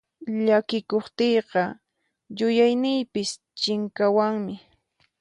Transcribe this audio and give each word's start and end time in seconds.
Llakikuqtiyqa 0.45 1.63
yuyayniypis 2.37 3.31
chinkawanmi. 3.59 4.55